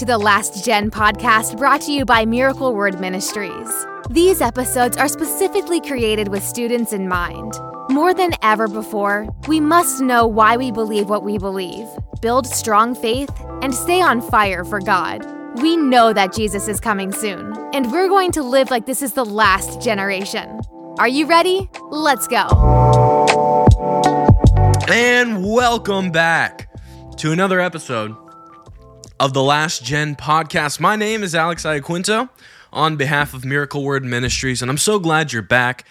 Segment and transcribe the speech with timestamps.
[0.00, 3.68] to the Last Gen podcast brought to you by Miracle Word Ministries.
[4.08, 7.52] These episodes are specifically created with students in mind.
[7.90, 11.86] More than ever before, we must know why we believe what we believe,
[12.22, 13.28] build strong faith,
[13.60, 15.22] and stay on fire for God.
[15.60, 19.12] We know that Jesus is coming soon, and we're going to live like this is
[19.12, 20.62] the last generation.
[20.98, 21.68] Are you ready?
[21.90, 22.46] Let's go.
[24.88, 26.70] And welcome back
[27.18, 28.16] to another episode
[29.20, 30.80] of the Last Gen podcast.
[30.80, 32.30] My name is Alex Iaquinto
[32.72, 35.84] on behalf of Miracle Word Ministries, and I'm so glad you're back.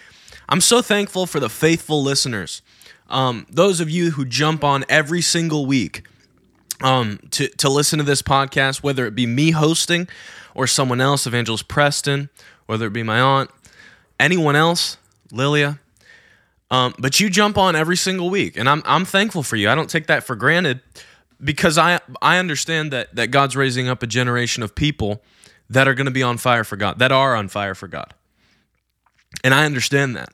[0.48, 2.60] I'm so thankful for the faithful listeners,
[3.08, 6.02] um, those of you who jump on every single week
[6.82, 10.08] um, to, to listen to this podcast, whether it be me hosting
[10.52, 12.30] or someone else, Evangelist Preston,
[12.66, 13.48] whether it be my aunt,
[14.18, 14.96] anyone else,
[15.30, 15.78] Lilia.
[16.72, 19.70] Um, but you jump on every single week, and I'm, I'm thankful for you.
[19.70, 20.80] I don't take that for granted
[21.42, 25.22] because I I understand that that God's raising up a generation of people
[25.68, 28.14] that are going to be on fire for God, that are on fire for God.
[29.44, 30.30] And I understand that.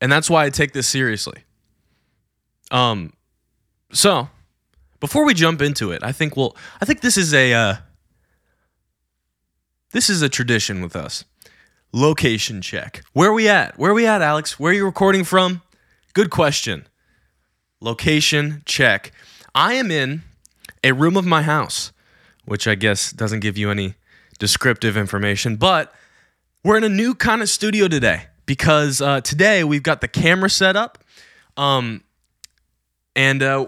[0.00, 1.44] And that's why I take this seriously.
[2.70, 3.12] Um
[3.90, 4.28] so,
[5.00, 7.76] before we jump into it, I think we'll I think this is a uh
[9.92, 11.24] this is a tradition with us.
[11.92, 13.02] Location check.
[13.14, 13.78] Where are we at?
[13.78, 14.60] Where are we at, Alex?
[14.60, 15.62] Where are you recording from?
[16.12, 16.86] Good question.
[17.80, 19.12] Location check.
[19.58, 20.22] I am in
[20.84, 21.90] a room of my house,
[22.44, 23.94] which I guess doesn't give you any
[24.38, 25.92] descriptive information, but
[26.62, 30.48] we're in a new kind of studio today because uh, today we've got the camera
[30.48, 31.02] set up.
[31.56, 32.04] Um,
[33.16, 33.66] and uh,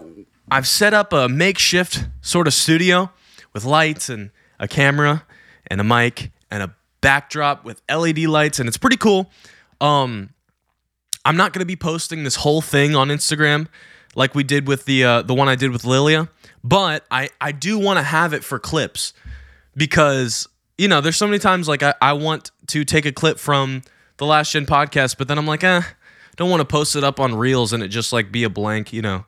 [0.49, 3.11] I've set up a makeshift sort of studio
[3.51, 4.31] with lights and
[4.61, 5.25] a camera
[5.67, 9.29] and a mic and a backdrop with LED lights, and it's pretty cool.
[9.81, 10.29] Um,
[11.25, 13.67] I'm not going to be posting this whole thing on Instagram
[14.15, 16.29] like we did with the uh, the one I did with Lilia,
[16.63, 19.13] but I I do want to have it for clips
[19.75, 23.39] because you know there's so many times like I, I want to take a clip
[23.39, 23.83] from
[24.17, 25.81] the last gen podcast, but then I'm like eh,
[26.35, 28.91] don't want to post it up on Reels and it just like be a blank
[28.93, 29.25] you know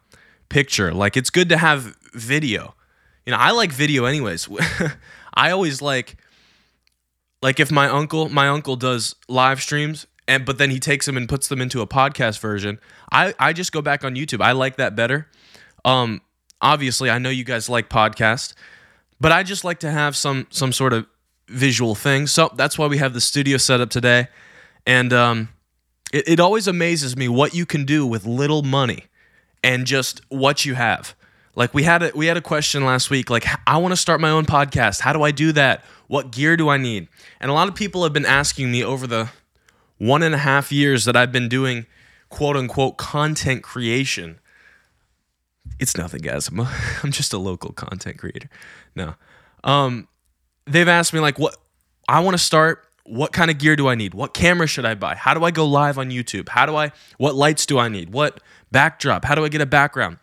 [0.50, 0.94] picture.
[0.94, 2.75] Like it's good to have video.
[3.25, 4.50] You know I like video anyways.
[5.34, 6.18] I always like
[7.41, 11.17] like if my uncle my uncle does live streams and but then he takes them
[11.17, 12.79] and puts them into a podcast version.
[13.11, 14.41] I I just go back on YouTube.
[14.41, 15.28] I like that better.
[15.85, 16.22] Um
[16.61, 18.53] obviously I know you guys like podcast,
[19.19, 21.06] but I just like to have some some sort of
[21.47, 22.28] visual thing.
[22.28, 24.28] So that's why we have the studio set up today.
[24.85, 25.50] And um
[26.13, 29.06] it, it always amazes me what you can do with little money
[29.63, 31.16] and just what you have.
[31.56, 34.22] Like we had a we had a question last week like I want to start
[34.22, 35.01] my own podcast.
[35.01, 35.83] How do I do that?
[36.07, 37.07] What gear do I need?
[37.39, 39.29] And a lot of people have been asking me over the
[39.98, 41.86] one and a half years that I've been doing
[42.30, 44.40] quote unquote content creation.
[45.80, 46.50] It's nothing, guys.
[46.50, 46.74] I'm, a,
[47.04, 48.50] I'm just a local content creator.
[48.96, 49.16] No.
[49.64, 50.08] Um,
[50.66, 51.56] they've asked me, like, what
[52.08, 52.86] I want to start.
[53.06, 54.14] What kind of gear do I need?
[54.14, 55.16] What camera should I buy?
[55.16, 56.48] How do I go live on YouTube?
[56.48, 58.14] How do I, what lights do I need?
[58.14, 58.40] What
[58.72, 59.25] backdrop?
[59.25, 60.20] How do I get a background?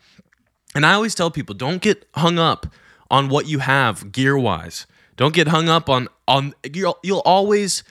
[0.74, 2.66] And I always tell people don't get hung up
[3.10, 4.86] on what you have gear wise.
[5.16, 7.84] Don't get hung up on, on, you'll, you'll always,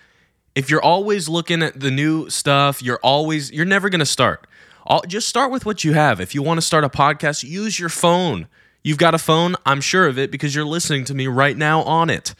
[0.55, 4.47] if you're always looking at the new stuff, you're always you're never going to start.
[4.87, 6.19] I'll, just start with what you have.
[6.19, 8.47] If you want to start a podcast, use your phone.
[8.83, 11.81] You've got a phone, I'm sure of it because you're listening to me right now
[11.83, 12.33] on it.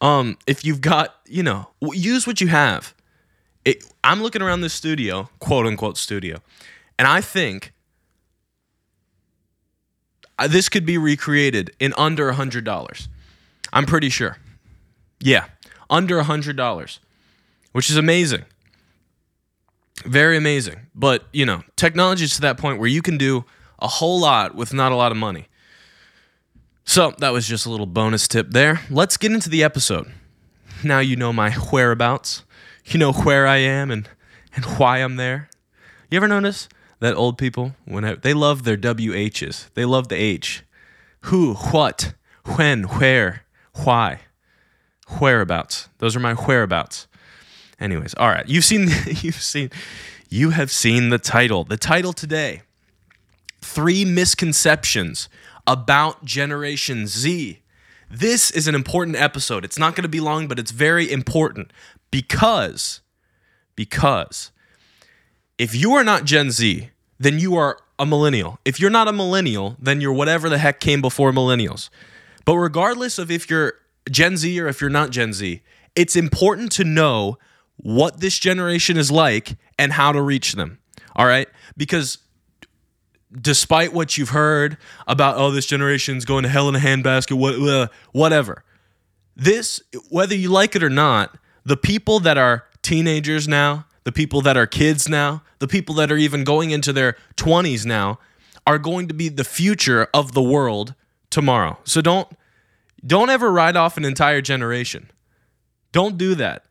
[0.00, 2.94] Um, if you've got, you know, use what you have.
[3.64, 6.38] It, I'm looking around this studio, quote unquote studio,
[6.98, 7.72] and I think
[10.36, 13.08] uh, this could be recreated in under a hundred dollars.
[13.72, 14.38] I'm pretty sure.
[15.20, 15.44] Yeah,
[15.88, 16.98] under a hundred dollars
[17.72, 18.44] which is amazing.
[20.04, 20.86] Very amazing.
[20.94, 23.44] But, you know, technology is to that point where you can do
[23.78, 25.48] a whole lot with not a lot of money.
[26.84, 28.80] So, that was just a little bonus tip there.
[28.90, 30.12] Let's get into the episode.
[30.84, 32.44] Now you know my whereabouts.
[32.84, 34.08] You know where I am and,
[34.56, 35.48] and why I'm there.
[36.10, 36.68] You ever notice
[36.98, 40.64] that old people, when they love their WHs, they love the H.
[41.22, 42.14] Who, what,
[42.56, 43.44] when, where,
[43.84, 44.20] why.
[45.20, 45.88] Whereabouts.
[45.98, 47.06] Those are my whereabouts.
[47.82, 48.48] Anyways, all right.
[48.48, 49.70] You've seen you've seen
[50.28, 51.64] you have seen the title.
[51.64, 52.62] The title today.
[53.60, 55.28] Three misconceptions
[55.66, 57.60] about Generation Z.
[58.10, 59.64] This is an important episode.
[59.64, 61.72] It's not going to be long, but it's very important
[62.10, 63.00] because
[63.74, 64.52] because
[65.58, 68.58] if you are not Gen Z, then you are a millennial.
[68.64, 71.88] If you're not a millennial, then you're whatever the heck came before millennials.
[72.44, 73.74] But regardless of if you're
[74.10, 75.62] Gen Z or if you're not Gen Z,
[75.94, 77.38] it's important to know
[77.76, 80.78] what this generation is like and how to reach them.
[81.16, 81.48] All right?
[81.76, 82.18] Because
[83.40, 84.76] despite what you've heard
[85.06, 88.64] about oh this generation's going to hell in a handbasket what, whatever
[89.34, 89.80] this
[90.10, 94.56] whether you like it or not the people that are teenagers now the people that
[94.56, 98.18] are kids now the people that are even going into their 20s now
[98.66, 100.94] are going to be the future of the world
[101.30, 102.28] tomorrow so don't
[103.06, 105.10] don't ever write off an entire generation
[105.92, 106.66] don't do that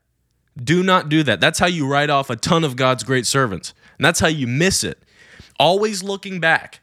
[0.61, 3.73] do not do that that's how you write off a ton of god's great servants
[3.97, 5.01] and that's how you miss it
[5.61, 6.81] always looking back.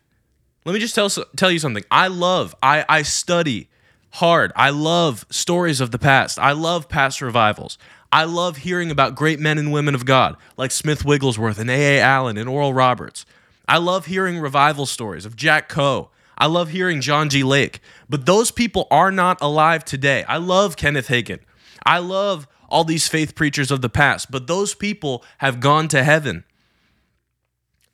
[0.64, 1.84] Let me just tell tell you something.
[1.90, 3.68] I love I I study
[4.12, 4.52] hard.
[4.54, 6.38] I love stories of the past.
[6.38, 7.76] I love past revivals.
[8.10, 12.00] I love hearing about great men and women of God like Smith Wigglesworth and A.A.
[12.00, 13.26] Allen and Oral Roberts.
[13.66, 16.10] I love hearing revival stories of Jack Coe.
[16.38, 17.42] I love hearing John G.
[17.42, 17.80] Lake.
[18.08, 20.24] But those people are not alive today.
[20.24, 21.40] I love Kenneth Hagin.
[21.84, 26.04] I love all these faith preachers of the past, but those people have gone to
[26.04, 26.44] heaven.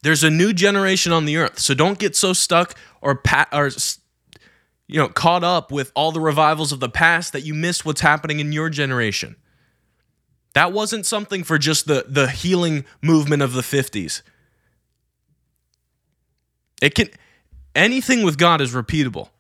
[0.03, 1.59] There's a new generation on the earth.
[1.59, 3.23] So don't get so stuck or
[3.53, 3.71] or
[4.87, 8.03] you know, caught up with all the revivals of the past that you miss what's
[8.03, 9.37] happening in your generation.
[10.53, 14.23] That wasn't something for just the the healing movement of the 50s.
[16.83, 17.09] It can
[17.75, 19.31] anything with God is repeatable.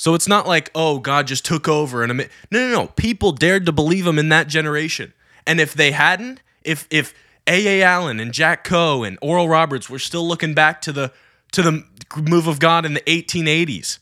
[0.00, 2.86] So it's not like, oh, God just took over and no, no, no.
[2.86, 5.12] People dared to believe him in that generation.
[5.46, 7.12] And if they hadn't, if if
[7.46, 7.82] A.A.
[7.82, 11.12] Allen and Jack Coe and Oral Roberts were still looking back to the
[11.52, 11.84] to the
[12.16, 13.98] move of God in the 1880s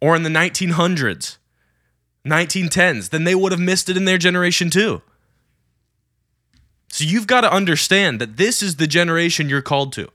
[0.00, 1.36] or in the 1900s,
[2.26, 5.02] 1910s, then they would have missed it in their generation too.
[6.88, 10.08] So you've got to understand that this is the generation you're called to.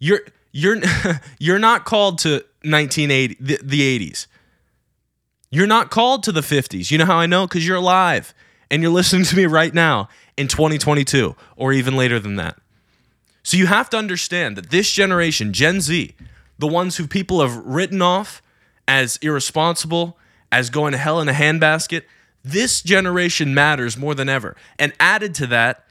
[0.00, 0.78] You're you're
[1.38, 4.26] you're not called to 1980 the, the 80s.
[5.50, 6.90] You're not called to the 50s.
[6.90, 7.46] You know how I know?
[7.46, 8.34] Cuz you're alive
[8.70, 12.58] and you're listening to me right now in 2022 or even later than that.
[13.42, 16.14] So you have to understand that this generation, Gen Z,
[16.58, 18.42] the ones who people have written off
[18.88, 20.18] as irresponsible,
[20.50, 22.02] as going to hell in a handbasket,
[22.44, 24.56] this generation matters more than ever.
[24.78, 25.84] And added to that,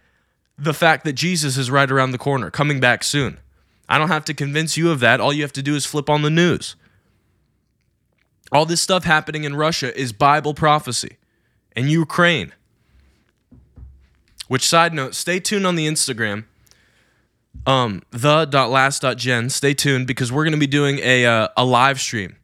[0.57, 3.37] the fact that Jesus is right around the corner, coming back soon.
[3.87, 5.19] I don't have to convince you of that.
[5.19, 6.75] All you have to do is flip on the news.
[8.51, 11.17] All this stuff happening in Russia is Bible prophecy.
[11.75, 12.53] And Ukraine,
[14.47, 16.45] which side note, stay tuned on the Instagram,
[17.65, 19.49] um, the.last.gen.
[19.49, 22.37] Stay tuned because we're going to be doing a uh, a live stream.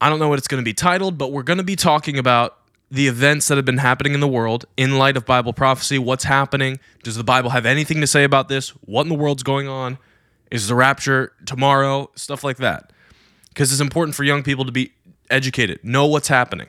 [0.00, 2.18] I don't know what it's going to be titled, but we're going to be talking
[2.18, 2.58] about
[2.90, 5.98] the events that have been happening in the world in light of Bible prophecy.
[5.98, 6.80] What's happening?
[7.04, 8.70] Does the Bible have anything to say about this?
[8.84, 9.98] What in the world's going on?
[10.50, 12.10] Is the rapture tomorrow?
[12.16, 12.92] Stuff like that.
[13.48, 14.92] Because it's important for young people to be
[15.30, 16.68] educated, know what's happening.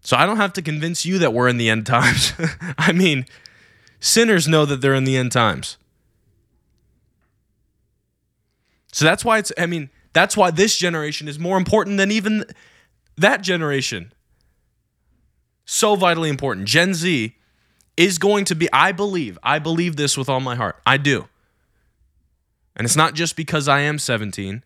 [0.00, 2.32] So I don't have to convince you that we're in the end times.
[2.78, 3.26] I mean,
[4.00, 5.76] sinners know that they're in the end times.
[8.92, 12.44] So that's why it's, I mean, that's why this generation is more important than even
[13.16, 14.12] that generation.
[15.64, 16.66] So vitally important.
[16.66, 17.34] Gen Z
[17.96, 20.80] is going to be, I believe, I believe this with all my heart.
[20.86, 21.28] I do.
[22.76, 24.64] And it's not just because I am 17.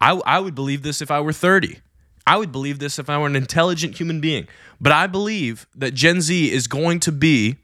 [0.00, 1.80] I, I would believe this if I were 30.
[2.26, 4.46] I would believe this if I were an intelligent human being.
[4.80, 7.56] But I believe that Gen Z is going to be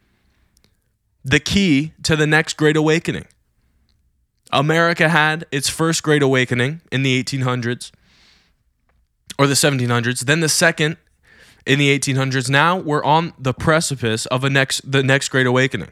[1.22, 3.26] the key to the next great awakening.
[4.52, 7.90] America had its first great awakening in the 1800s
[9.38, 10.96] or the 1700s, then the second
[11.66, 12.50] in the 1800s.
[12.50, 15.90] Now we're on the precipice of a next the next great awakening.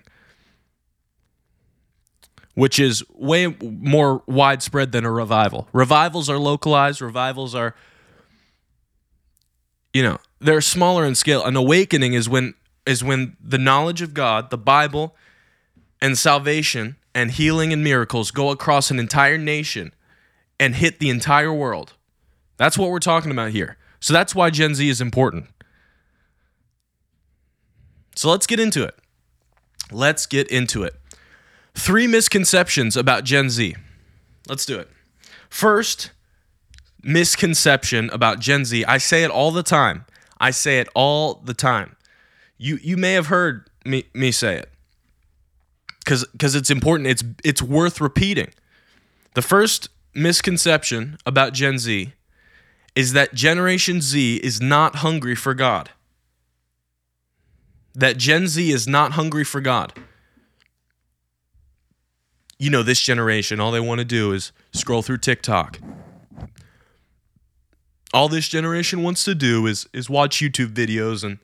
[2.54, 5.68] Which is way more widespread than a revival.
[5.72, 7.74] Revivals are localized, revivals are
[9.92, 11.44] you know, they're smaller in scale.
[11.44, 12.54] An awakening is when
[12.86, 15.14] is when the knowledge of God, the Bible,
[16.00, 19.94] and salvation and healing and miracles go across an entire nation
[20.58, 21.92] and hit the entire world.
[22.56, 23.76] That's what we're talking about here.
[24.00, 25.46] So that's why Gen Z is important.
[28.14, 28.95] So let's get into it.
[29.90, 30.95] Let's get into it.
[31.75, 33.76] Three misconceptions about Gen Z.
[34.49, 34.88] Let's do it.
[35.49, 36.11] First,
[37.02, 38.85] misconception about Gen Z.
[38.85, 40.04] I say it all the time.
[40.40, 41.97] I say it all the time.
[42.59, 44.71] You you may have heard me me say it.
[46.04, 47.09] Cuz cuz it's important.
[47.09, 48.50] It's it's worth repeating.
[49.35, 52.12] The first misconception about Gen Z
[52.95, 55.90] is that Generation Z is not hungry for God.
[57.94, 59.92] That Gen Z is not hungry for God.
[62.58, 65.78] You know, this generation, all they want to do is scroll through TikTok,
[68.14, 71.38] all this generation wants to do is is watch YouTube videos and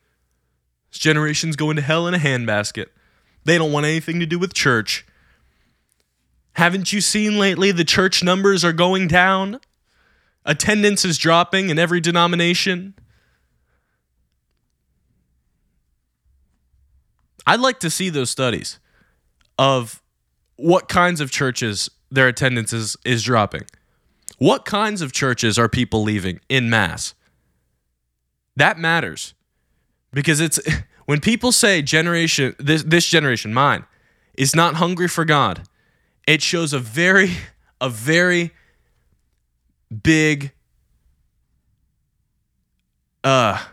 [0.91, 2.87] this generation's going to hell in a handbasket.
[3.45, 5.07] They don't want anything to do with church.
[6.53, 9.61] Haven't you seen lately the church numbers are going down?
[10.45, 12.95] Attendance is dropping in every denomination.
[17.47, 18.79] I'd like to see those studies
[19.59, 20.03] of
[20.57, 23.63] what kinds of churches their attendance is, is dropping.
[24.39, 27.15] What kinds of churches are people leaving in mass?
[28.57, 29.35] That matters
[30.13, 30.61] because it's
[31.07, 33.85] when people say generation this this generation mine
[34.37, 35.63] is not hungry for God.
[36.27, 37.31] It shows a very
[37.81, 38.53] a very
[40.03, 40.53] big
[43.25, 43.65] uh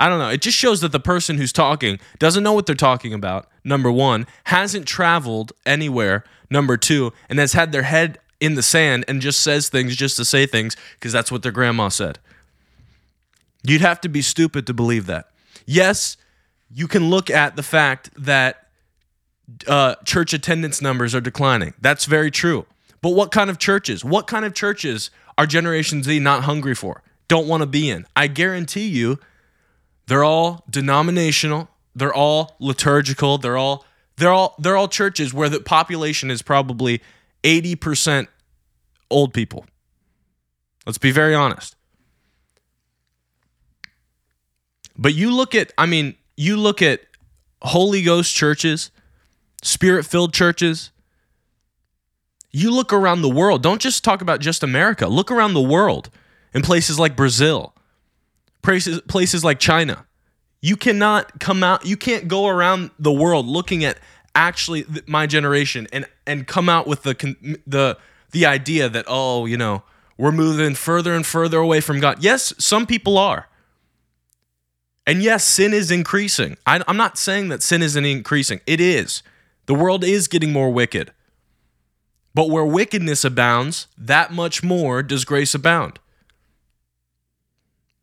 [0.00, 0.30] I don't know.
[0.30, 3.48] It just shows that the person who's talking doesn't know what they're talking about.
[3.62, 6.24] Number 1, hasn't traveled anywhere.
[6.48, 10.16] Number 2, and has had their head in the sand and just says things just
[10.16, 12.18] to say things because that's what their grandma said.
[13.62, 15.28] You'd have to be stupid to believe that.
[15.66, 16.16] Yes,
[16.72, 18.68] you can look at the fact that
[19.66, 21.74] uh, church attendance numbers are declining.
[21.80, 22.64] That's very true.
[23.02, 24.04] But what kind of churches?
[24.04, 27.02] What kind of churches are Generation Z not hungry for?
[27.28, 28.06] Don't want to be in?
[28.16, 29.18] I guarantee you,
[30.10, 31.68] they're all denominational.
[31.94, 33.38] They're all liturgical.
[33.38, 33.84] They're all
[34.16, 37.00] they're all they're all churches where the population is probably
[37.44, 38.26] 80%
[39.08, 39.66] old people.
[40.84, 41.76] Let's be very honest.
[44.98, 47.02] But you look at, I mean, you look at
[47.62, 48.90] Holy Ghost churches,
[49.62, 50.90] spirit filled churches.
[52.50, 53.62] You look around the world.
[53.62, 55.06] Don't just talk about just America.
[55.06, 56.10] Look around the world
[56.52, 57.74] in places like Brazil,
[58.62, 60.06] places, places like China.
[60.60, 63.98] You cannot come out, you can't go around the world looking at
[64.34, 67.98] actually my generation and and come out with the the
[68.30, 69.82] the idea that oh you know
[70.16, 72.22] we're moving further and further away from God.
[72.22, 73.48] Yes, some people are.
[75.06, 76.58] And yes, sin is increasing.
[76.66, 78.60] I, am not saying that sin isn't increasing.
[78.66, 79.22] It is.
[79.64, 81.12] The world is getting more wicked.
[82.34, 85.98] But where wickedness abounds, that much more does grace abound.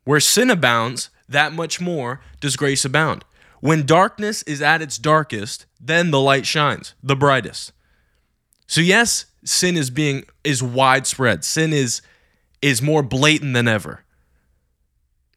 [0.07, 3.25] Where sin abounds, that much more does grace abound.
[3.59, 7.73] When darkness is at its darkest, then the light shines the brightest.
[8.67, 11.43] So yes, sin is being is widespread.
[11.43, 12.01] Sin is
[12.61, 14.05] is more blatant than ever.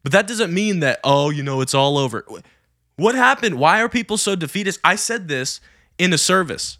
[0.03, 2.25] But that doesn't mean that oh, you know, it's all over.
[2.95, 3.59] What happened?
[3.59, 4.79] Why are people so defeatist?
[4.85, 5.59] I said this
[5.97, 6.77] in a service.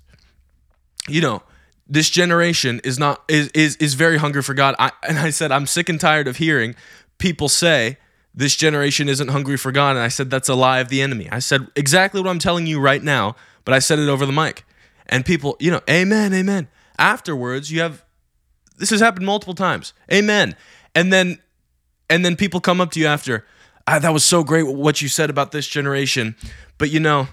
[1.09, 1.43] You know,
[1.91, 4.75] this generation is not is is is very hungry for God.
[4.79, 6.73] I, and I said I'm sick and tired of hearing
[7.21, 7.97] people say
[8.33, 9.91] this generation isn't hungry for God.
[9.91, 11.29] And I said, that's a lie of the enemy.
[11.31, 14.31] I said exactly what I'm telling you right now, but I said it over the
[14.33, 14.65] mic.
[15.05, 16.67] And people, you know, amen, amen.
[16.97, 18.03] Afterwards, you have,
[18.77, 19.93] this has happened multiple times.
[20.11, 20.55] Amen.
[20.95, 21.39] And then,
[22.09, 23.45] and then people come up to you after,
[23.87, 26.35] ah, that was so great what you said about this generation.
[26.77, 27.27] But you know,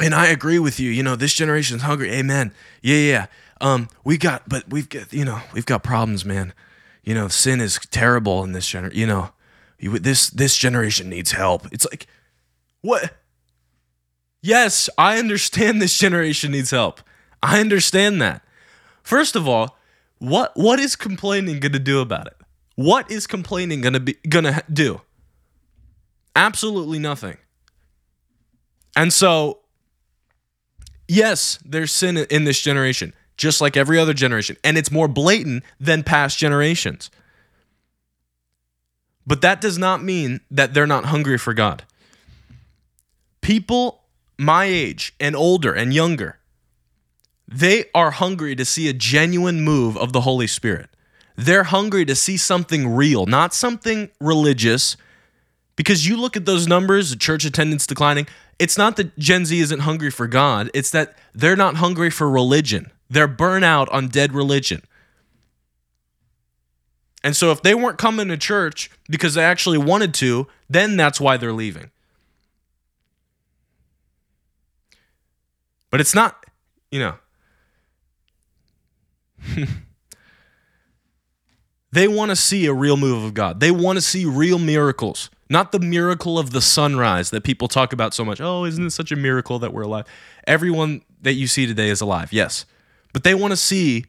[0.00, 2.12] and I agree with you, you know, this generation's hungry.
[2.12, 2.52] Amen.
[2.82, 3.26] Yeah, yeah.
[3.60, 6.52] Um, we got, but we've got, you know, we've got problems, man.
[7.02, 9.30] You know, sin is terrible in this generation, you know
[9.80, 11.66] you, this this generation needs help.
[11.72, 12.06] It's like,
[12.82, 13.16] what?
[14.42, 17.00] Yes, I understand this generation needs help.
[17.42, 18.42] I understand that.
[19.02, 19.78] First of all,
[20.18, 22.36] what what is complaining going to do about it?
[22.76, 25.00] What is complaining going to be going to do?
[26.36, 27.38] Absolutely nothing.
[28.94, 29.60] And so
[31.08, 35.64] yes, there's sin in this generation, just like every other generation, and it's more blatant
[35.80, 37.10] than past generations.
[39.26, 41.84] But that does not mean that they're not hungry for God.
[43.40, 44.02] People
[44.38, 46.38] my age and older and younger,
[47.48, 50.90] they are hungry to see a genuine move of the Holy Spirit.
[51.34, 54.98] They're hungry to see something real, not something religious.
[55.76, 58.26] Because you look at those numbers, the church attendance declining,
[58.58, 62.28] it's not that Gen Z isn't hungry for God, it's that they're not hungry for
[62.28, 62.90] religion.
[63.10, 64.82] They're burnout on dead religion.
[67.22, 71.20] And so if they weren't coming to church because they actually wanted to, then that's
[71.20, 71.90] why they're leaving.
[75.90, 76.46] But it's not,
[76.90, 77.16] you know.
[81.92, 83.60] they want to see a real move of God.
[83.60, 87.92] They want to see real miracles, not the miracle of the sunrise that people talk
[87.92, 88.40] about so much.
[88.40, 90.06] Oh, isn't it such a miracle that we're alive?
[90.46, 92.64] Everyone that you see today is alive, yes.
[93.12, 94.06] But they want to see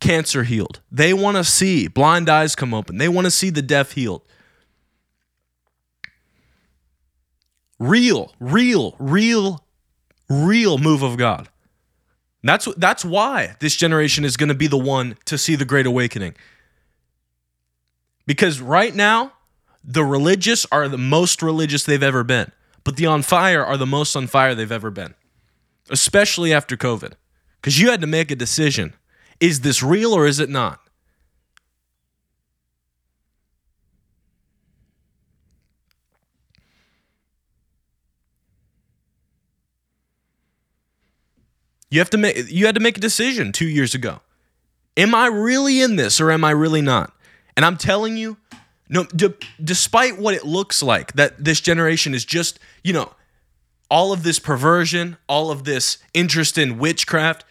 [0.00, 0.80] cancer healed.
[0.90, 2.98] They want to see blind eyes come open.
[2.98, 4.22] They want to see the deaf healed.
[7.78, 9.64] Real, real, real,
[10.28, 11.48] real move of God.
[12.42, 15.86] That's that's why this generation is going to be the one to see the great
[15.86, 16.34] awakening.
[18.26, 19.32] Because right now,
[19.82, 22.52] the religious are the most religious they've ever been,
[22.84, 25.14] but the on fire are the most on fire they've ever been.
[25.90, 27.14] Especially after COVID.
[27.62, 28.94] Cuz you had to make a decision
[29.40, 30.80] Is this real or is it not?
[41.90, 44.20] You have to make you had to make a decision 2 years ago.
[44.96, 47.12] Am I really in this or am I really not?
[47.56, 48.36] And I'm telling you,
[48.88, 53.12] no d- despite what it looks like that this generation is just, you know,
[53.90, 57.44] all of this perversion, all of this interest in witchcraft,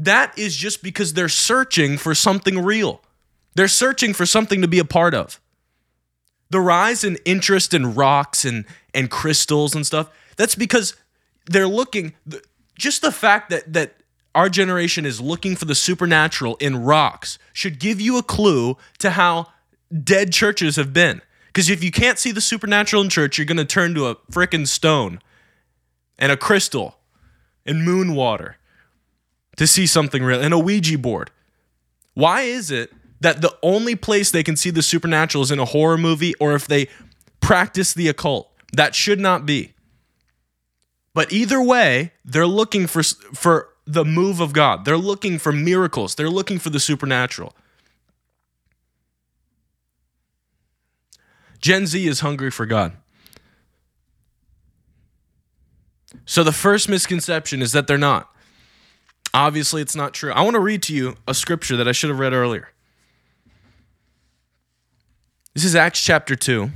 [0.00, 3.02] that is just because they're searching for something real.
[3.54, 5.40] They're searching for something to be a part of.
[6.50, 10.96] The rise in interest in rocks and and crystals and stuff, that's because
[11.46, 12.14] they're looking
[12.76, 13.96] just the fact that that
[14.34, 19.10] our generation is looking for the supernatural in rocks should give you a clue to
[19.10, 19.48] how
[20.04, 21.20] dead churches have been.
[21.48, 24.14] Because if you can't see the supernatural in church, you're going to turn to a
[24.30, 25.20] frickin' stone
[26.16, 26.98] and a crystal
[27.66, 28.56] and moon water
[29.60, 31.30] to see something real and a Ouija board.
[32.14, 32.90] Why is it
[33.20, 36.54] that the only place they can see the supernatural is in a horror movie or
[36.54, 36.88] if they
[37.40, 38.50] practice the occult?
[38.72, 39.74] That should not be.
[41.12, 44.86] But either way, they're looking for for the move of God.
[44.86, 46.14] They're looking for miracles.
[46.14, 47.54] They're looking for the supernatural.
[51.60, 52.92] Gen Z is hungry for God.
[56.24, 58.34] So the first misconception is that they're not.
[59.32, 60.32] Obviously, it's not true.
[60.32, 62.70] I want to read to you a scripture that I should have read earlier.
[65.54, 66.70] This is Acts chapter 2.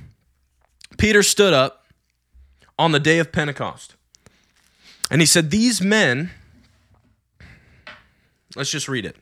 [0.98, 1.86] Peter stood up
[2.78, 3.96] on the day of Pentecost
[5.10, 6.30] and he said, These men,
[8.54, 9.16] let's just read it.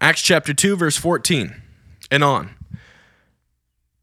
[0.00, 1.62] Acts chapter 2, verse 14
[2.10, 2.50] and on.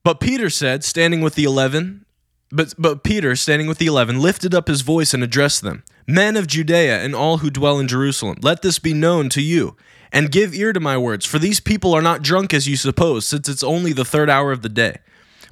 [0.04, 2.06] But Peter said, standing with the eleven,
[2.52, 6.38] but, but Peter, standing with the eleven, lifted up his voice and addressed them Men
[6.38, 9.76] of Judea and all who dwell in Jerusalem, let this be known to you,
[10.12, 13.26] and give ear to my words, for these people are not drunk as you suppose,
[13.28, 15.00] since it's only the third hour of the day.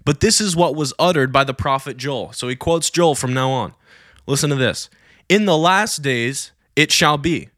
[0.05, 2.31] But this is what was uttered by the prophet Joel.
[2.31, 3.73] So he quotes Joel from now on.
[4.27, 4.89] Listen to this.
[5.27, 7.49] In the last days it shall be.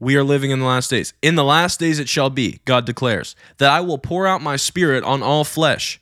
[0.00, 1.12] We are living in the last days.
[1.20, 4.56] In the last days it shall be, God declares, that I will pour out my
[4.56, 6.00] spirit on all flesh.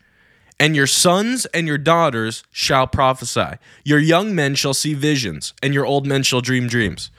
[0.59, 3.59] And your sons and your daughters shall prophesy.
[3.85, 7.11] Your young men shall see visions, and your old men shall dream dreams.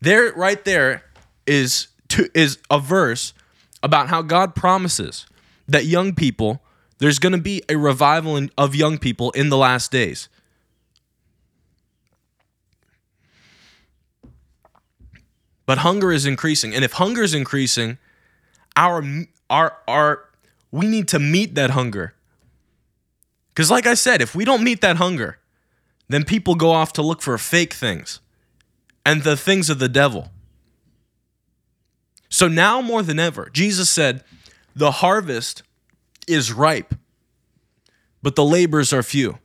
[0.00, 1.04] There, right there,
[1.46, 3.34] is to, is a verse
[3.82, 5.26] about how God promises
[5.68, 6.62] that young people,
[6.98, 10.28] there's going to be a revival in, of young people in the last days.
[15.66, 17.98] But hunger is increasing, and if hunger is increasing,
[18.74, 19.04] our
[19.50, 20.24] our our
[20.70, 22.14] we need to meet that hunger
[23.58, 25.40] because, like I said, if we don't meet that hunger,
[26.06, 28.20] then people go off to look for fake things
[29.04, 30.30] and the things of the devil.
[32.28, 34.22] So now more than ever, Jesus said,
[34.76, 35.64] The harvest
[36.28, 36.94] is ripe,
[38.22, 39.38] but the labors are few.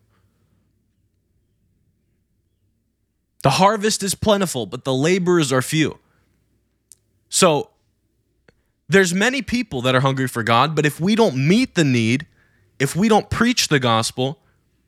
[3.42, 5.98] The harvest is plentiful, but the laborers are few.
[7.30, 7.72] So
[8.88, 12.28] there's many people that are hungry for God, but if we don't meet the need,
[12.80, 14.40] if we don't preach the gospel,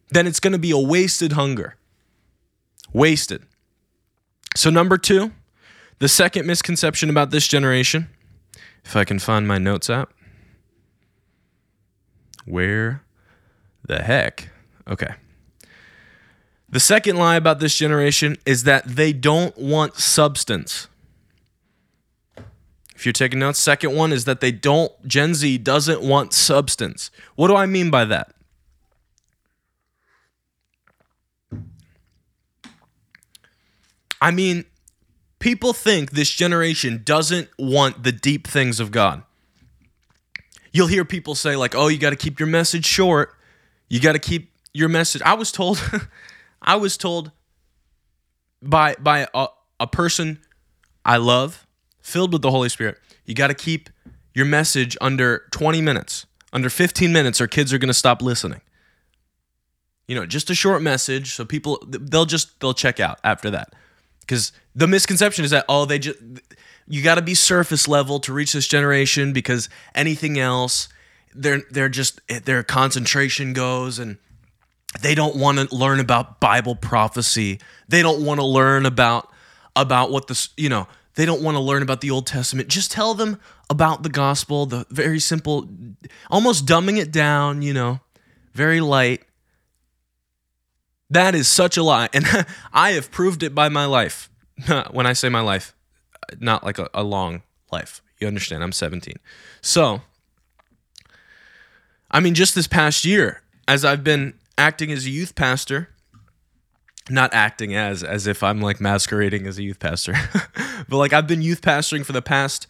[0.10, 1.76] then it's going to be a wasted hunger.
[2.94, 3.44] Wasted.
[4.56, 5.32] So, number two,
[6.00, 8.10] the second misconception about this generation,
[8.84, 10.14] if I can find my notes app.
[12.46, 13.02] Where
[13.84, 14.50] the heck?
[14.88, 15.16] Okay.
[16.70, 20.88] The second lie about this generation is that they don't want substance.
[22.96, 27.12] If you're taking notes, second one is that they don't, Gen Z doesn't want substance.
[27.36, 28.32] What do I mean by that?
[34.22, 34.64] I mean,
[35.40, 39.24] people think this generation doesn't want the deep things of God.
[40.72, 43.36] You'll hear people say, like, oh, you got to keep your message short.
[43.90, 45.22] You got to keep your message.
[45.22, 45.82] I was told,
[46.62, 47.32] I was told
[48.62, 49.48] by, by a,
[49.82, 50.40] a person
[51.04, 51.65] I love
[52.06, 53.00] filled with the Holy Spirit.
[53.26, 53.90] You got to keep
[54.34, 58.62] your message under 20 minutes, under 15 minutes, or kids are going to stop listening.
[60.08, 63.74] You know, just a short message, so people they'll just they'll check out after that.
[64.20, 66.20] Because the misconception is that oh, they just
[66.88, 70.90] you got to be surface level to reach this generation because anything else,
[71.34, 74.18] they're they're just eh, their concentration goes and
[75.02, 77.60] they don't want to learn about Bible prophecy.
[77.88, 79.32] They don't want to learn about
[79.76, 82.68] about what this you know they don't want to learn about the Old Testament.
[82.68, 85.68] Just tell them about the gospel, the very simple,
[86.30, 88.00] almost dumbing it down, you know,
[88.54, 89.24] very light.
[91.10, 92.10] That is such a lie.
[92.14, 92.26] And
[92.74, 94.30] I have proved it by my life.
[94.92, 95.76] when I say my life,
[96.40, 98.02] not like a, a long life.
[98.20, 98.64] You understand?
[98.64, 99.16] I'm 17.
[99.62, 100.02] So,
[102.10, 105.90] I mean, just this past year, as I've been acting as a youth pastor,
[107.10, 110.14] not acting as as if I'm like masquerading as a youth pastor,
[110.90, 112.68] but like I've been youth pastoring for the past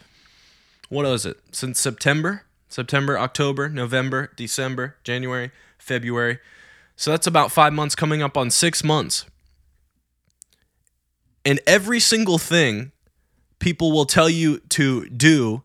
[0.89, 6.39] what was it since September, September, October, November, December, January, February.
[6.95, 9.25] So that's about five months coming up on six months.
[11.43, 12.91] And every single thing
[13.59, 15.63] people will tell you to do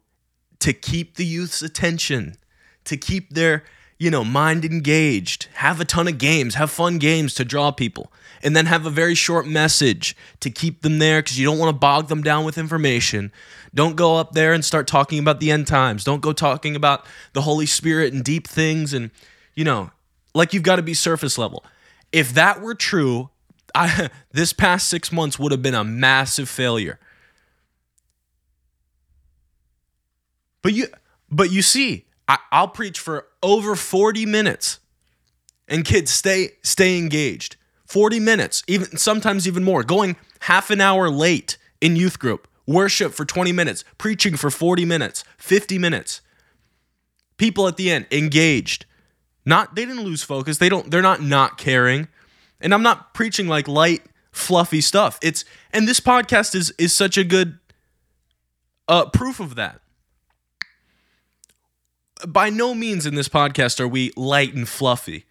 [0.61, 2.37] to keep the youth's attention,
[2.85, 3.65] to keep their,
[3.99, 8.13] you know, mind engaged, have a ton of games, have fun games to draw people,
[8.43, 11.69] and then have a very short message to keep them there because you don't want
[11.69, 13.33] to bog them down with information.
[13.75, 16.05] Don't go up there and start talking about the end times.
[16.05, 19.11] Don't go talking about the Holy Spirit and deep things and,
[19.55, 19.91] you know,
[20.35, 21.65] like you've got to be surface level.
[22.13, 23.31] If that were true,
[23.75, 26.99] I, this past six months would have been a massive failure.
[30.63, 30.89] But you,
[31.31, 34.79] but you see, I, I'll preach for over 40 minutes,
[35.69, 37.57] and kids stay stay engaged.
[37.91, 43.13] 40 minutes, even sometimes even more, going half an hour late in youth group, worship
[43.13, 46.21] for 20 minutes, preaching for 40 minutes, 50 minutes.
[47.37, 48.87] People at the end engaged.
[49.45, 50.59] Not they didn't lose focus.
[50.59, 52.07] They don't they're not not caring.
[52.61, 55.19] And I'm not preaching like light fluffy stuff.
[55.21, 57.59] It's and this podcast is is such a good
[58.87, 59.81] uh proof of that
[62.29, 65.25] by no means in this podcast are we light and fluffy.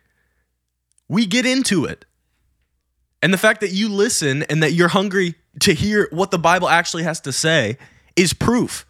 [1.08, 2.04] We get into it.
[3.22, 6.70] And the fact that you listen and that you're hungry to hear what the Bible
[6.70, 7.78] actually has to say
[8.16, 8.86] is proof.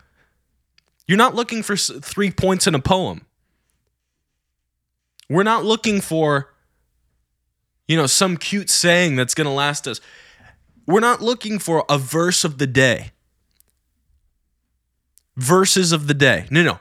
[1.07, 3.25] You're not looking for three points in a poem.
[5.29, 6.53] We're not looking for,
[7.87, 10.01] you know, some cute saying that's going to last us.
[10.85, 13.11] We're not looking for a verse of the day.
[15.37, 16.45] Verses of the day.
[16.51, 16.79] No,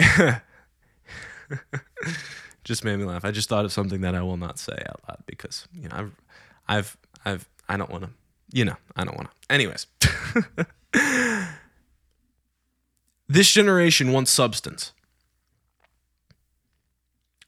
[0.00, 0.40] no.
[2.66, 3.24] just made me laugh.
[3.24, 5.94] I just thought of something that I will not say out loud because you know
[5.96, 6.12] I've
[6.68, 8.10] I've I've I don't want to
[8.52, 9.54] you know I don't want to.
[9.54, 9.86] Anyways,
[13.28, 14.92] this generation wants substance.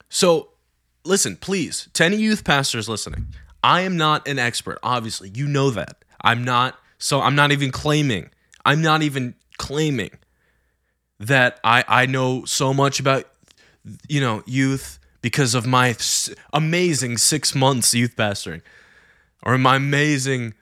[0.08, 0.50] So
[1.04, 3.26] listen, please, to any youth pastors listening,
[3.62, 4.78] I am not an expert.
[4.84, 6.78] Obviously, you know that I'm not.
[6.98, 8.30] So I'm not even claiming.
[8.64, 10.12] I'm not even claiming
[11.18, 13.24] that I I know so much about
[14.08, 15.96] you know youth because of my
[16.52, 18.62] amazing 6 months youth pastoring
[19.42, 20.54] or my amazing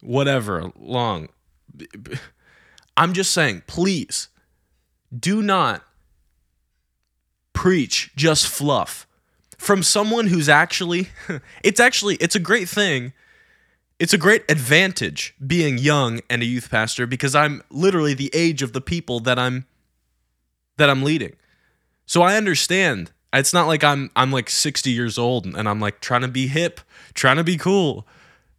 [0.00, 1.28] whatever long
[2.96, 4.28] I'm just saying please
[5.16, 5.82] do not
[7.52, 9.06] preach just fluff
[9.58, 11.08] from someone who's actually
[11.62, 13.12] it's actually it's a great thing
[14.00, 18.62] it's a great advantage being young and a youth pastor because I'm literally the age
[18.62, 19.66] of the people that I'm
[20.78, 21.36] that I'm leading.
[22.06, 23.12] So I understand.
[23.32, 26.48] It's not like I'm I'm like 60 years old and I'm like trying to be
[26.48, 26.80] hip,
[27.14, 28.06] trying to be cool.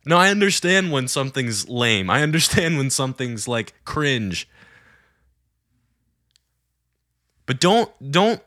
[0.05, 2.09] No, I understand when something's lame.
[2.09, 4.47] I understand when something's like cringe.
[7.45, 8.41] But don't don't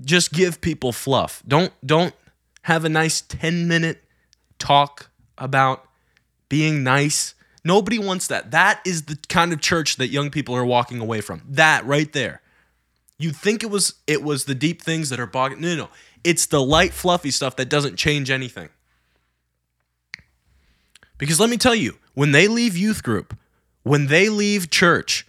[0.00, 1.42] just give people fluff.
[1.46, 2.14] Don't don't
[2.62, 4.02] have a nice 10 minute
[4.58, 5.84] talk about
[6.48, 7.34] being nice.
[7.64, 8.50] Nobody wants that.
[8.50, 11.42] That is the kind of church that young people are walking away from.
[11.48, 12.42] That right there.
[13.22, 15.60] You'd think it was it was the deep things that are bogging.
[15.60, 15.88] No, no, no.
[16.24, 18.68] It's the light, fluffy stuff that doesn't change anything.
[21.18, 23.36] Because let me tell you, when they leave youth group,
[23.84, 25.26] when they leave church,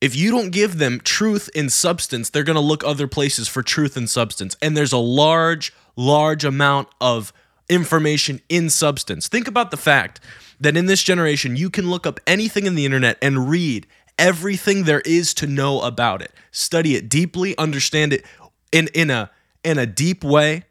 [0.00, 3.62] if you don't give them truth and substance, they're going to look other places for
[3.62, 4.56] truth and substance.
[4.60, 7.32] And there's a large, large amount of
[7.68, 9.28] information in substance.
[9.28, 10.20] Think about the fact
[10.60, 13.86] that in this generation, you can look up anything in the internet and read
[14.20, 16.32] everything there is to know about it.
[16.52, 18.24] Study it deeply, understand it
[18.70, 19.30] in in a
[19.64, 20.64] in a deep way.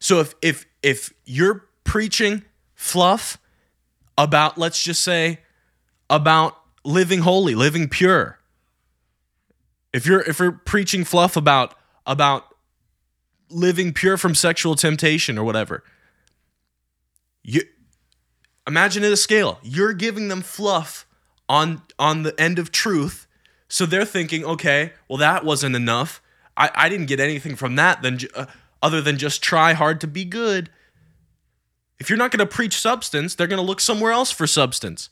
[0.00, 2.42] So if if if you're preaching
[2.74, 3.38] fluff
[4.18, 5.38] about let's just say
[6.10, 8.38] about living holy, living pure.
[9.92, 11.74] If you're if you're preaching fluff about
[12.06, 12.44] about
[13.48, 15.84] living pure from sexual temptation or whatever,
[17.42, 17.62] you
[18.66, 19.58] imagine it a scale.
[19.62, 21.06] You're giving them fluff
[21.50, 23.26] on on the end of truth.
[23.68, 26.22] So they're thinking, okay, well that wasn't enough.
[26.56, 28.46] I, I didn't get anything from that than uh,
[28.82, 30.70] other than just try hard to be good.
[31.98, 35.10] If you're not going to preach substance, they're going to look somewhere else for substance.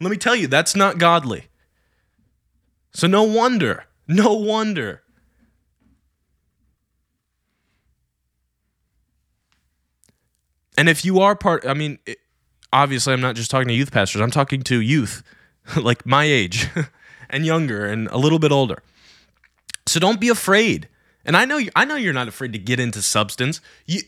[0.00, 1.48] Let me tell you, that's not godly.
[2.92, 5.02] So no wonder, no wonder.
[10.76, 11.98] And if you are part, I mean,
[12.72, 14.20] obviously I'm not just talking to youth pastors.
[14.20, 15.22] I'm talking to youth
[15.76, 16.68] like my age
[17.30, 18.82] and younger and a little bit older.
[19.86, 20.88] So don't be afraid.
[21.24, 23.60] And I know you, I know you're not afraid to get into substance.
[23.86, 24.00] You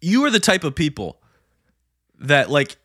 [0.00, 1.18] you are the type of people
[2.18, 2.76] that like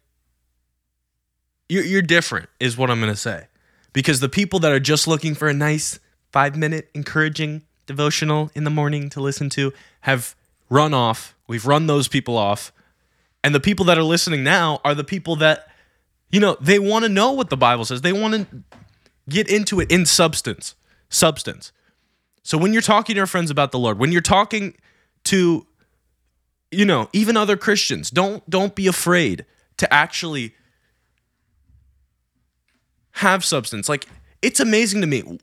[1.69, 3.47] you're you're different is what I'm going to say.
[3.93, 5.99] Because the people that are just looking for a nice
[6.33, 10.35] 5-minute encouraging devotional in the morning to listen to have
[10.69, 11.35] run off.
[11.47, 12.71] We've run those people off.
[13.43, 15.66] And the people that are listening now are the people that
[16.29, 18.01] you know, they want to know what the Bible says.
[18.01, 18.63] They want to
[19.29, 20.75] get into it in substance.
[21.09, 21.71] Substance.
[22.43, 24.75] So when you're talking to your friends about the Lord, when you're talking
[25.25, 25.67] to
[26.71, 29.45] you know, even other Christians, don't don't be afraid
[29.77, 30.53] to actually
[33.11, 33.87] have substance.
[33.87, 34.05] Like
[34.41, 35.39] it's amazing to me.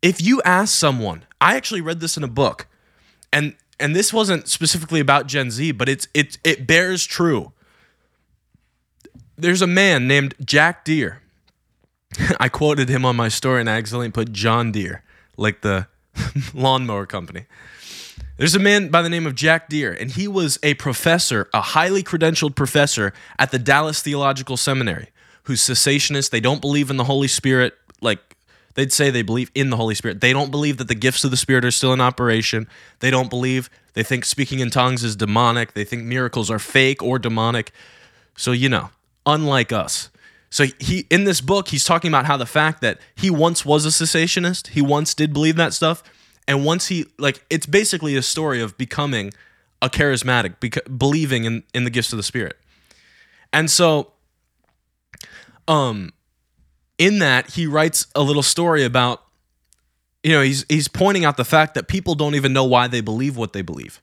[0.00, 2.66] If you ask someone, I actually read this in a book,
[3.32, 7.52] and and this wasn't specifically about Gen Z, but it's it it bears true.
[9.42, 11.20] There's a man named Jack Deere.
[12.40, 15.02] I quoted him on my story and I accidentally put John Deere,
[15.36, 15.88] like the
[16.54, 17.46] lawnmower company.
[18.36, 21.60] There's a man by the name of Jack Deere, and he was a professor, a
[21.60, 25.08] highly credentialed professor at the Dallas Theological Seminary,
[25.44, 26.30] who's cessationist.
[26.30, 27.74] They don't believe in the Holy Spirit.
[28.00, 28.36] Like
[28.74, 30.20] they'd say they believe in the Holy Spirit.
[30.20, 32.68] They don't believe that the gifts of the Spirit are still in operation.
[33.00, 35.74] They don't believe, they think speaking in tongues is demonic.
[35.74, 37.72] They think miracles are fake or demonic.
[38.36, 38.90] So, you know,
[39.26, 40.10] unlike us.
[40.50, 43.86] So he in this book, he's talking about how the fact that he once was
[43.86, 46.02] a cessationist, he once did believe that stuff,
[46.46, 49.32] and once he like it's basically a story of becoming
[49.80, 52.58] a charismatic, beca- believing in in the gifts of the Spirit.
[53.52, 54.12] And so
[55.68, 56.12] um
[56.98, 59.22] in that he writes a little story about
[60.22, 63.00] you know, he's he's pointing out the fact that people don't even know why they
[63.00, 64.00] believe what they believe.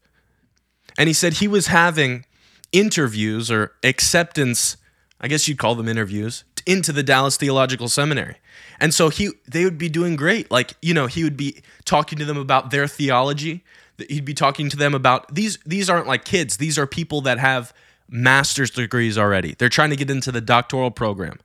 [0.97, 2.25] And he said he was having
[2.71, 4.75] interviews or acceptance,
[5.21, 8.37] I guess you'd call them interviews, into the Dallas Theological Seminary.
[8.79, 10.49] And so he they would be doing great.
[10.49, 13.63] Like, you know, he would be talking to them about their theology.
[14.07, 16.57] He'd be talking to them about these these aren't like kids.
[16.57, 17.73] These are people that have
[18.07, 19.55] master's degrees already.
[19.57, 21.39] They're trying to get into the doctoral program.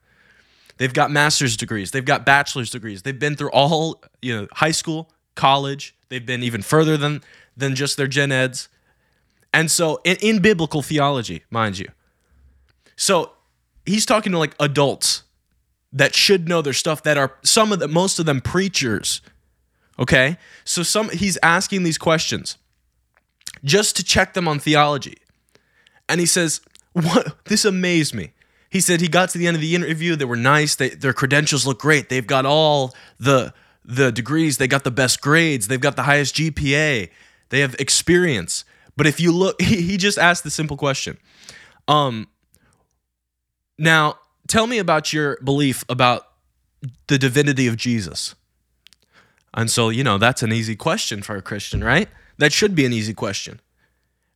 [0.77, 1.91] They've got master's degrees.
[1.91, 3.03] They've got bachelor's degrees.
[3.03, 5.95] They've been through all, you know, high school, college.
[6.09, 7.23] They've been even further than
[7.57, 8.69] than just their gen eds.
[9.53, 11.89] And so in, in biblical theology, mind you.
[12.97, 13.33] So
[13.87, 15.23] he's talking to like adults
[15.93, 19.21] that should know their stuff that are some of the most of them preachers.
[19.99, 20.37] Okay?
[20.65, 22.59] So some he's asking these questions
[23.65, 25.19] just to check them on theology.
[26.09, 26.61] And he says,
[26.93, 28.33] "What this amazed me."
[28.69, 30.17] He said he got to the end of the interview.
[30.17, 30.75] They were nice.
[30.75, 32.09] They, their credentials look great.
[32.09, 34.59] They've got all the the degrees.
[34.59, 35.69] They got the best grades.
[35.69, 37.09] They've got the highest GPA.
[37.51, 38.65] They have experience.
[38.97, 41.19] But if you look, he, he just asked the simple question.
[41.87, 42.29] Um.
[43.79, 46.29] Now, tell me about your belief about
[47.07, 48.35] the divinity of Jesus.
[49.53, 52.09] And so, you know, that's an easy question for a Christian, right?
[52.39, 53.61] That should be an easy question.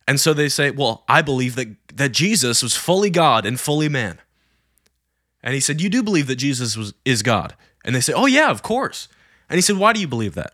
[0.07, 3.89] And so they say, "Well, I believe that that Jesus was fully God and fully
[3.89, 4.19] man."
[5.43, 7.55] And he said, You do believe that Jesus was, is God?
[7.85, 9.07] And they say, Oh, yeah, of course.
[9.49, 10.53] And he said, Why do you believe that?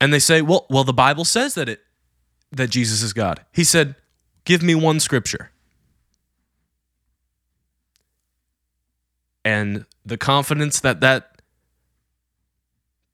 [0.00, 1.80] And they say, Well, well, the Bible says that it
[2.50, 3.44] that Jesus is God.
[3.52, 3.94] He said,
[4.44, 5.50] Give me one scripture.
[9.44, 11.40] And the confidence that that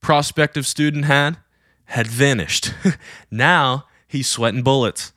[0.01, 1.39] prospective student had
[1.87, 2.73] had vanished.
[3.31, 5.13] now he's sweating bullets.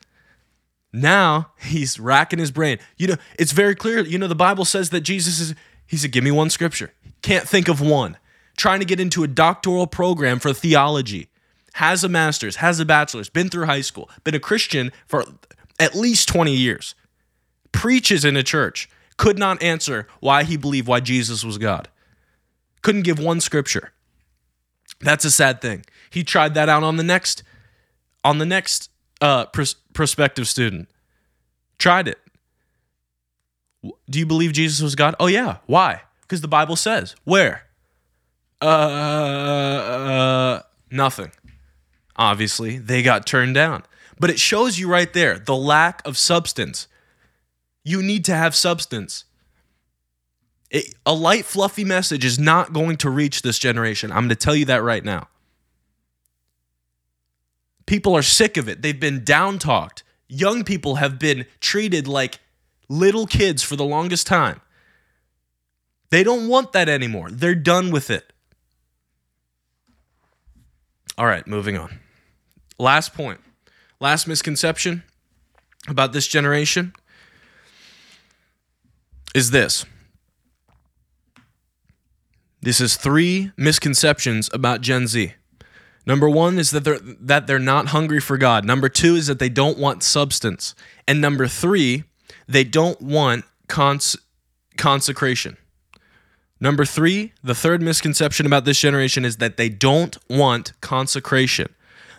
[0.94, 2.80] Now he's racking his brain.
[2.98, 4.00] You know, it's very clear.
[4.00, 6.94] You know, the Bible says that Jesus is, he said, Give me one scripture.
[7.22, 8.18] Can't think of one.
[8.58, 11.30] Trying to get into a doctoral program for theology.
[11.74, 15.24] Has a master's, has a bachelor's, been through high school, been a Christian for
[15.80, 16.96] at least 20 years.
[17.72, 18.90] Preaches in a church.
[19.18, 21.90] Could not answer why he believed why Jesus was God.
[22.82, 23.92] Couldn't give one scripture.
[25.00, 25.86] That's a sad thing.
[26.10, 27.44] He tried that out on the next
[28.24, 28.90] on the next
[29.22, 30.90] uh, pros- prospective student.
[31.78, 32.20] Tried it.
[34.10, 35.16] Do you believe Jesus was God?
[35.20, 35.58] Oh yeah.
[35.66, 36.02] Why?
[36.22, 37.16] Because the Bible says.
[37.24, 37.64] Where?
[38.62, 41.32] Uh, uh, nothing.
[42.16, 43.84] Obviously, they got turned down.
[44.20, 46.88] But it shows you right there the lack of substance.
[47.88, 49.24] You need to have substance.
[50.70, 54.12] It, a light, fluffy message is not going to reach this generation.
[54.12, 55.30] I'm going to tell you that right now.
[57.86, 58.82] People are sick of it.
[58.82, 60.04] They've been down talked.
[60.28, 62.40] Young people have been treated like
[62.90, 64.60] little kids for the longest time.
[66.10, 67.32] They don't want that anymore.
[67.32, 68.34] They're done with it.
[71.18, 72.00] All right, moving on.
[72.78, 73.40] Last point.
[74.02, 75.04] Last misconception
[75.88, 76.92] about this generation.
[79.34, 79.86] Is this.
[82.62, 85.34] This is three misconceptions about Gen Z.
[86.06, 88.66] Number one is that they're that they're not hungry for God.
[88.66, 90.74] Number two is that they don't want substance,
[91.08, 92.06] and number three,
[92.48, 94.18] they don't want cons-
[94.78, 95.58] consecration.
[96.60, 101.74] Number three, the third misconception about this generation is that they don't want consecration.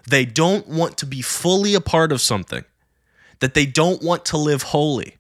[0.09, 2.65] They don't want to be fully a part of something,
[3.41, 5.18] that they don't want to live holy,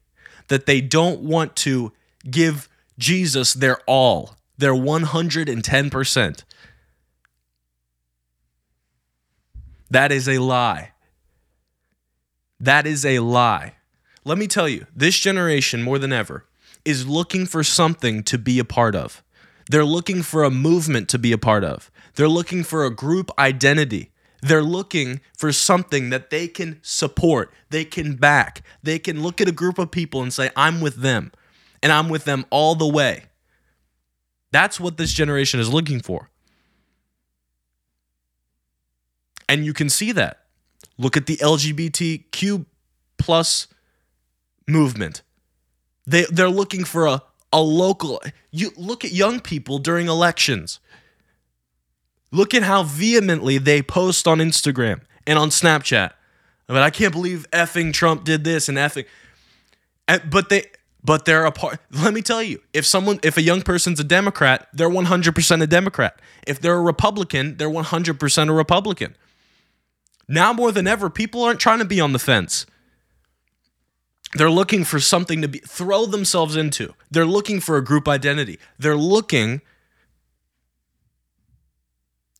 [0.48, 1.92] that they don't want to
[2.28, 6.44] give Jesus their all, their 110%.
[9.90, 10.92] That is a lie.
[12.60, 13.74] That is a lie.
[14.24, 16.44] Let me tell you, this generation more than ever
[16.84, 19.22] is looking for something to be a part of.
[19.70, 21.90] They're looking for a movement to be a part of.
[22.14, 24.10] They're looking for a group identity.
[24.40, 28.62] They're looking for something that they can support, they can back.
[28.82, 31.32] They can look at a group of people and say, I'm with them,
[31.82, 33.24] and I'm with them all the way.
[34.50, 36.30] That's what this generation is looking for.
[39.48, 40.44] And you can see that.
[40.98, 42.66] Look at the LGBTQ
[43.18, 43.66] plus
[44.66, 45.22] movement.
[46.06, 47.22] They they're looking for a
[47.52, 48.20] a local
[48.50, 50.80] you look at young people during elections.
[52.30, 56.12] Look at how vehemently they post on Instagram and on Snapchat.
[56.68, 59.06] I mean, I can't believe effing Trump did this and effing
[60.08, 60.64] and, but they
[61.04, 64.04] but they're a part let me tell you if someone if a young person's a
[64.04, 69.14] democrat they're 100% a democrat if they're a republican they're 100% a republican
[70.26, 72.66] now more than ever people aren't trying to be on the fence
[74.34, 76.94] they're looking for something to be throw themselves into.
[77.10, 78.58] They're looking for a group identity.
[78.78, 79.62] They're looking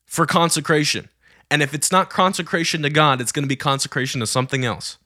[0.08, 1.08] for consecration.
[1.50, 4.98] And if it's not consecration to God, it's going to be consecration to something else.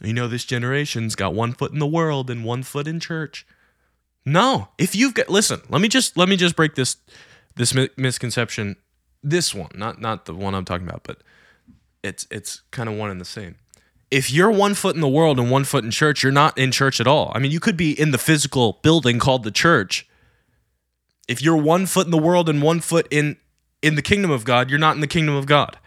[0.00, 3.46] You know, this generation's got one foot in the world and one foot in church.
[4.24, 6.96] No, if you've got listen, let me just let me just break this
[7.56, 8.76] this misconception.
[9.22, 11.22] This one, not not the one I'm talking about, but
[12.02, 13.56] it's it's kind of one and the same.
[14.10, 16.70] If you're one foot in the world and one foot in church, you're not in
[16.70, 17.32] church at all.
[17.34, 20.08] I mean, you could be in the physical building called the church.
[21.26, 23.36] If you're one foot in the world and one foot in
[23.82, 25.78] in the kingdom of God, you're not in the kingdom of God.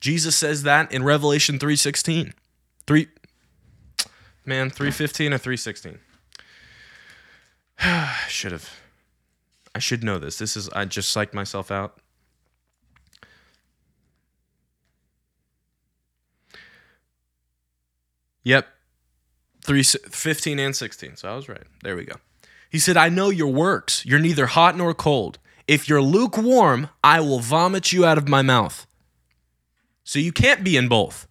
[0.00, 2.32] Jesus says that in Revelation 3:16.
[2.86, 3.08] 3
[4.46, 5.98] Man, 315 or 316.
[7.80, 8.70] I should have
[9.74, 10.38] I should know this.
[10.38, 11.98] This is I just psyched myself out.
[18.44, 18.66] Yep.
[19.62, 21.16] Three, 15 and 16.
[21.16, 21.64] So I was right.
[21.82, 22.16] There we go.
[22.70, 24.06] He said, I know your works.
[24.06, 25.38] You're neither hot nor cold.
[25.66, 28.86] If you're lukewarm, I will vomit you out of my mouth.
[30.04, 31.28] So you can't be in both.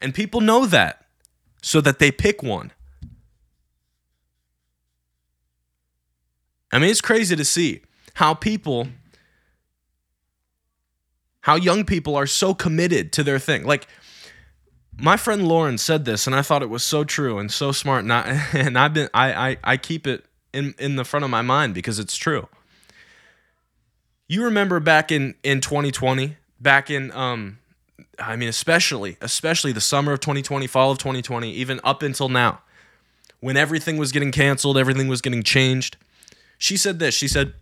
[0.00, 1.06] And people know that
[1.62, 2.72] so that they pick one.
[6.72, 7.82] I mean, it's crazy to see
[8.14, 8.88] how people,
[11.42, 13.64] how young people are so committed to their thing.
[13.64, 13.86] Like,
[14.98, 18.04] my friend Lauren said this, and I thought it was so true and so smart.
[18.04, 21.30] And, I, and I've been I, I I keep it in in the front of
[21.30, 22.48] my mind because it's true.
[24.28, 27.58] You remember back in in 2020, back in um,
[28.18, 32.60] I mean especially especially the summer of 2020, fall of 2020, even up until now,
[33.40, 35.96] when everything was getting canceled, everything was getting changed.
[36.58, 37.12] She said this.
[37.12, 37.54] She said,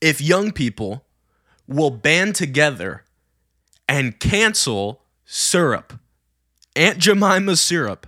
[0.00, 1.04] if young people
[1.66, 3.02] will band together
[3.88, 5.94] and cancel syrup
[6.76, 8.06] Aunt Jemima syrup,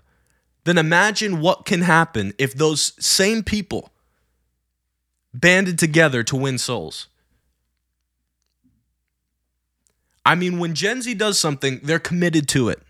[0.64, 3.90] then imagine what can happen if those same people
[5.32, 7.06] banded together to win souls.
[10.24, 12.82] I mean, when Gen Z does something, they're committed to it.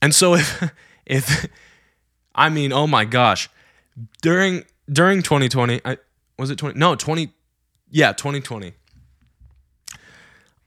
[0.00, 0.72] And so if
[1.06, 1.46] if
[2.34, 3.50] I mean, oh my gosh,
[4.22, 5.98] during during 2020, I
[6.38, 7.30] was it 20 No, 20
[7.90, 8.72] yeah, 2020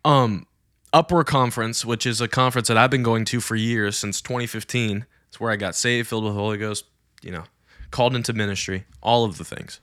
[0.06, 0.46] um,
[0.92, 5.06] Uproar Conference, which is a conference that I've been going to for years since 2015.
[5.28, 6.86] It's where I got saved, filled with the Holy Ghost,
[7.22, 7.44] you know,
[7.92, 9.80] called into ministry, all of the things.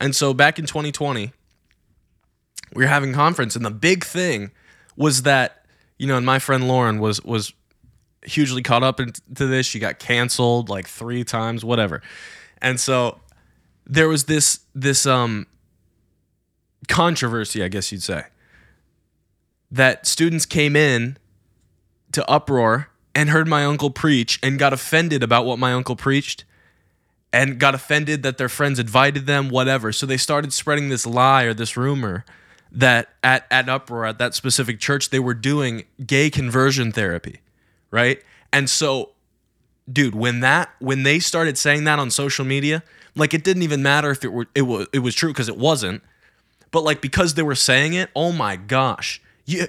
[0.00, 1.32] And so back in 2020,
[2.74, 4.52] we were having conference, and the big thing
[4.96, 5.62] was that
[6.02, 7.52] you know, and my friend Lauren was was
[8.24, 9.66] hugely caught up into this.
[9.66, 12.02] She got canceled like three times, whatever.
[12.60, 13.20] And so
[13.86, 15.46] there was this this um
[16.88, 18.24] controversy, I guess you'd say,
[19.72, 21.16] that students came in
[22.12, 26.44] to uproar and heard my uncle preach and got offended about what my uncle preached
[27.32, 29.90] and got offended that their friends invited them, whatever.
[29.90, 32.26] So they started spreading this lie or this rumor
[32.70, 37.40] that at at uproar at that specific church they were doing gay conversion therapy,
[37.90, 38.22] right?
[38.52, 39.10] And so,
[39.90, 42.82] dude, when that when they started saying that on social media,
[43.14, 45.56] like it didn't even matter if it were it was it was true because it
[45.56, 46.02] wasn't,
[46.70, 49.66] but like because they were saying it, oh my gosh, you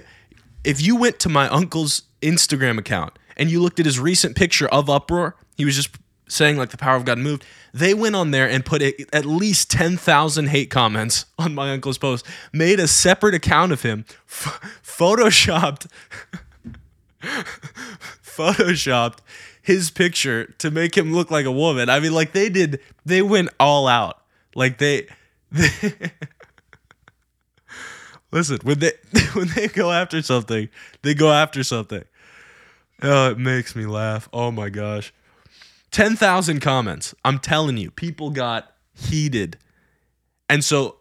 [0.64, 4.66] if you went to my uncle's Instagram account and you looked at his recent picture
[4.68, 5.90] of uproar, he was just
[6.28, 7.44] saying like the power of God moved.
[7.72, 12.26] They went on there and put at least 10,000 hate comments on my uncle's post,
[12.52, 15.86] made a separate account of him, f- photoshopped
[18.22, 19.18] photoshopped
[19.62, 21.88] his picture to make him look like a woman.
[21.88, 24.22] I mean like they did they went all out.
[24.54, 25.08] Like they
[28.34, 28.92] Listen, when they
[29.32, 30.68] when they go after something,
[31.02, 32.02] they go after something.
[33.00, 34.28] Oh, it makes me laugh.
[34.32, 35.14] Oh my gosh.
[35.92, 37.14] 10,000 comments.
[37.24, 39.56] I'm telling you, people got heated.
[40.48, 40.96] And so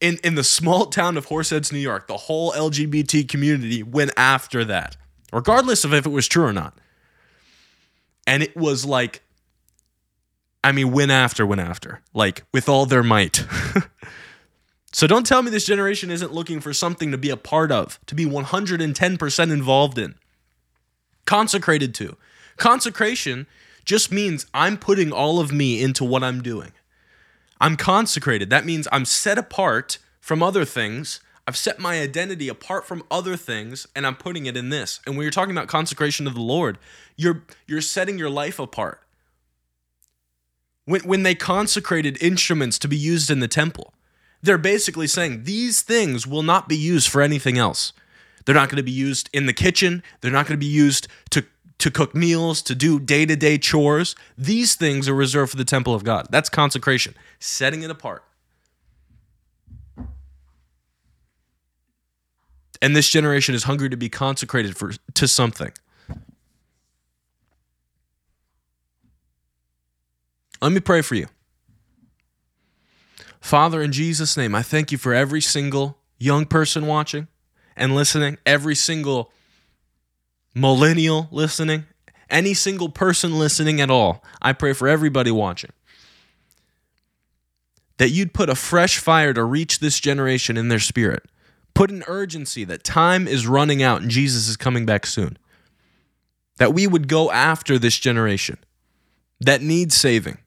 [0.00, 4.64] in in the small town of Horseheads, New York, the whole LGBT community went after
[4.64, 4.96] that,
[5.34, 6.78] regardless of if it was true or not.
[8.26, 9.22] And it was like
[10.64, 13.44] I mean, went after, went after, like with all their might.
[14.96, 18.00] So don't tell me this generation isn't looking for something to be a part of,
[18.06, 20.14] to be 110% involved in,
[21.26, 22.16] consecrated to.
[22.56, 23.46] Consecration
[23.84, 26.72] just means I'm putting all of me into what I'm doing.
[27.60, 28.48] I'm consecrated.
[28.48, 31.20] That means I'm set apart from other things.
[31.46, 35.00] I've set my identity apart from other things and I'm putting it in this.
[35.04, 36.78] And when you're talking about consecration of the Lord,
[37.16, 39.02] you're you're setting your life apart.
[40.86, 43.92] When when they consecrated instruments to be used in the temple,
[44.46, 47.92] they're basically saying these things will not be used for anything else.
[48.44, 50.02] They're not going to be used in the kitchen.
[50.20, 51.44] They're not going to be used to
[51.78, 54.16] to cook meals, to do day-to-day chores.
[54.38, 56.26] These things are reserved for the temple of God.
[56.30, 58.24] That's consecration, setting it apart.
[62.80, 65.72] And this generation is hungry to be consecrated for to something.
[70.62, 71.26] Let me pray for you.
[73.40, 77.28] Father, in Jesus' name, I thank you for every single young person watching
[77.76, 79.32] and listening, every single
[80.54, 81.84] millennial listening,
[82.30, 84.24] any single person listening at all.
[84.40, 85.70] I pray for everybody watching.
[87.98, 91.24] That you'd put a fresh fire to reach this generation in their spirit.
[91.74, 95.38] Put an urgency that time is running out and Jesus is coming back soon.
[96.58, 98.58] That we would go after this generation
[99.40, 100.38] that needs saving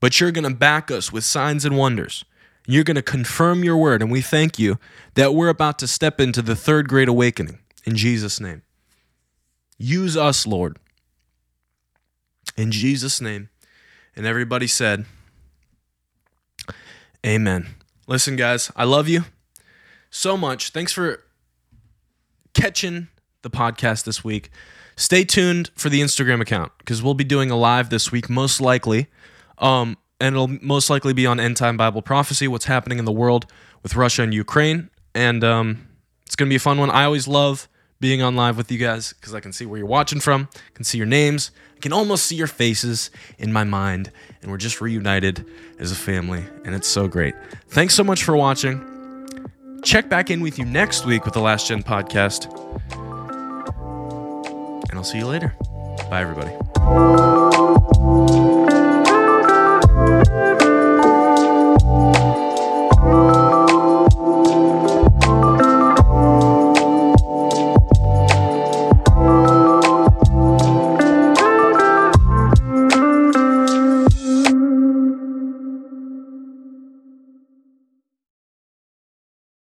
[0.00, 2.24] but you're going to back us with signs and wonders.
[2.66, 4.78] You're going to confirm your word, and we thank you
[5.14, 8.62] that we're about to step into the third great awakening in Jesus' name.
[9.78, 10.78] Use us, Lord.
[12.56, 13.48] In Jesus' name.
[14.14, 15.06] And everybody said,
[17.24, 17.68] Amen.
[18.06, 19.24] Listen, guys, I love you
[20.10, 20.70] so much.
[20.70, 21.24] Thanks for
[22.54, 23.08] catching
[23.42, 24.50] the podcast this week.
[24.96, 28.60] Stay tuned for the Instagram account because we'll be doing a live this week, most
[28.60, 29.06] likely.
[29.60, 33.12] Um, and it'll most likely be on End Time Bible Prophecy, what's happening in the
[33.12, 33.46] world
[33.82, 34.90] with Russia and Ukraine.
[35.14, 35.88] And um,
[36.26, 36.90] it's going to be a fun one.
[36.90, 37.68] I always love
[38.00, 40.72] being on live with you guys because I can see where you're watching from, I
[40.74, 44.56] can see your names, I can almost see your faces in my mind, and we're
[44.56, 45.44] just reunited
[45.78, 47.34] as a family, and it's so great.
[47.68, 48.86] Thanks so much for watching.
[49.82, 52.46] Check back in with you next week with the Last Gen podcast,
[54.88, 55.54] and I'll see you later.
[56.08, 56.56] Bye, everybody.